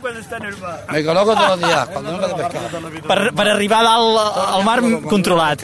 Cuando 0.00 0.20
está 0.20 0.38
bar. 0.60 0.80
me 0.90 1.04
coloco 1.04 1.34
todos 1.34 1.48
los 1.50 1.60
días 1.60 1.88
cuando 1.88 2.12
vengo 2.12 2.28
de 2.28 2.34
pescar. 2.34 2.62
Per, 3.06 3.34
per 3.34 3.48
arribar 3.48 3.82
dalt 3.84 4.18
al 4.46 4.64
mar 4.64 4.80
controlat. 5.08 5.62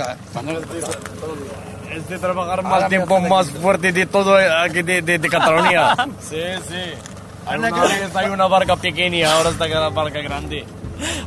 Es 1.90 2.08
de 2.08 2.18
trabajar 2.18 2.62
más 2.62 2.88
tiempo 2.88 3.18
más 3.20 3.50
fuerte 3.50 3.92
de 3.92 4.06
todo 4.06 4.36
aquí 4.36 4.82
de, 4.82 5.02
de, 5.02 5.18
de 5.18 5.28
Cataluña. 5.28 5.96
Sí, 6.20 6.42
sí. 6.68 6.94
Una 7.52 7.70
vez 7.70 8.14
hay 8.14 8.28
una 8.28 8.46
barca 8.46 8.76
pequeña, 8.76 9.32
ahora 9.32 9.50
está 9.50 9.66
la 9.66 9.88
barca 9.88 10.20
grande. 10.20 10.64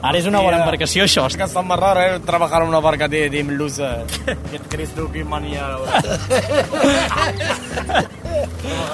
Ara 0.02 0.18
és 0.18 0.26
una 0.30 0.40
bona 0.44 0.60
embarcació, 0.62 1.06
això. 1.08 1.28
Es 1.28 1.38
que 1.38 1.44
está 1.44 1.62
más 1.62 1.80
raro 1.80 2.02
eh, 2.02 2.20
trabajar 2.26 2.62
en 2.64 2.70
una 2.70 2.80
barca 2.80 3.08
de, 3.08 3.30
de 3.30 3.44
melusa. 3.44 4.04
¿Qué 4.26 4.60
crees 4.70 4.90
tú 4.96 5.12
que 5.12 5.24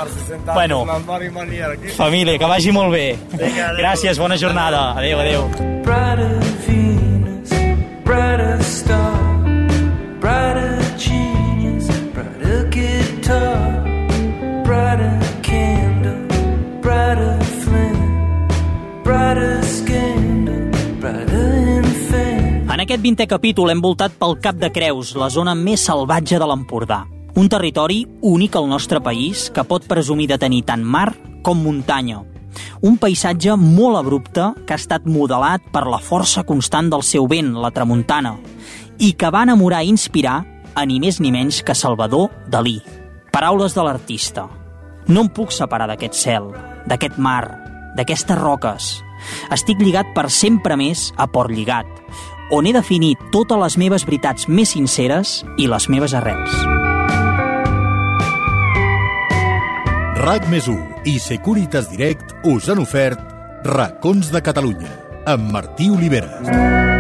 60 0.10 0.54
Bueno. 0.54 0.86
Família, 1.98 2.38
que 2.38 2.46
vagi 2.46 2.72
molt 2.72 2.92
bé. 2.94 3.18
Vinga. 3.34 3.74
Gràcies, 3.78 4.20
bona 4.20 4.38
jornada. 4.38 4.92
Adéu, 4.98 5.20
adéu. 5.20 5.50
Brighter 5.86 6.40
Venus, 6.68 7.50
brighter 8.06 8.60
star, 8.62 8.99
20è 23.10 23.26
capítol 23.26 23.72
hem 23.72 23.80
voltat 23.82 24.14
pel 24.22 24.36
Cap 24.38 24.60
de 24.62 24.68
Creus, 24.70 25.16
la 25.18 25.32
zona 25.34 25.56
més 25.58 25.82
salvatge 25.82 26.38
de 26.38 26.46
l'Empordà. 26.46 27.00
Un 27.42 27.48
territori 27.50 28.04
únic 28.22 28.54
al 28.54 28.68
nostre 28.70 29.00
país 29.02 29.48
que 29.50 29.64
pot 29.66 29.88
presumir 29.90 30.28
de 30.30 30.38
tenir 30.38 30.60
tant 30.68 30.84
mar 30.86 31.16
com 31.42 31.58
muntanya. 31.58 32.20
Un 32.86 33.00
paisatge 33.02 33.56
molt 33.58 33.98
abrupte 33.98 34.52
que 34.62 34.76
ha 34.76 34.78
estat 34.78 35.08
modelat 35.10 35.66
per 35.74 35.88
la 35.90 35.98
força 35.98 36.44
constant 36.46 36.92
del 36.94 37.02
seu 37.02 37.26
vent, 37.26 37.56
la 37.58 37.72
tramuntana, 37.74 38.36
i 39.00 39.16
que 39.18 39.32
va 39.34 39.42
enamorar 39.48 39.82
i 39.82 39.90
inspirar 39.90 40.44
a 40.76 40.86
ni 40.86 41.00
més 41.02 41.18
ni 41.18 41.32
menys 41.34 41.64
que 41.66 41.74
Salvador 41.74 42.30
Dalí. 42.46 42.78
Paraules 43.34 43.74
de 43.74 43.88
l'artista. 43.88 44.46
No 45.08 45.26
em 45.26 45.32
puc 45.34 45.56
separar 45.56 45.90
d'aquest 45.90 46.14
cel, 46.14 46.52
d'aquest 46.86 47.18
mar, 47.18 47.42
d'aquestes 47.98 48.38
roques. 48.38 48.92
Estic 49.50 49.82
lligat 49.82 50.14
per 50.14 50.30
sempre 50.30 50.78
més 50.78 51.10
a 51.18 51.26
Port 51.26 51.50
Lligat, 51.50 51.99
on 52.52 52.68
he 52.68 52.74
definit 52.74 53.22
totes 53.34 53.60
les 53.62 53.78
meves 53.82 54.06
veritats 54.08 54.50
més 54.50 54.76
sinceres 54.76 55.40
i 55.58 55.70
les 55.70 55.90
meves 55.90 56.16
arrels. 56.18 56.56
RAC 60.20 60.50
més 60.52 60.68
1 60.68 61.08
i 61.08 61.16
Securitas 61.24 61.88
Direct 61.94 62.36
us 62.50 62.68
han 62.70 62.84
ofert 62.84 63.22
Racons 63.66 64.34
de 64.34 64.44
Catalunya 64.44 64.92
amb 65.30 65.52
Martí 65.54 65.88
Oliveres. 65.94 66.99